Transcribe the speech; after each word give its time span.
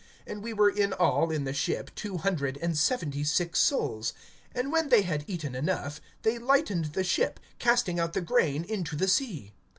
(37)And 0.27 0.41
we 0.41 0.51
were 0.51 0.71
in 0.71 0.93
all 0.93 1.29
in 1.29 1.43
the 1.43 1.53
ship 1.53 1.91
two 1.93 2.17
hundred 2.17 2.57
and 2.57 2.75
seventy 2.75 3.23
six 3.23 3.59
souls. 3.59 4.13
(38)And 4.55 4.71
when 4.71 4.89
they 4.89 5.03
had 5.03 5.23
eaten 5.27 5.53
enough, 5.53 6.01
they 6.23 6.39
lightened 6.39 6.85
the 6.93 7.03
ship, 7.03 7.39
casting 7.59 7.99
out 7.99 8.13
the 8.13 8.21
grain 8.21 8.63
into 8.63 8.95
the 8.95 9.07
sea. 9.07 9.53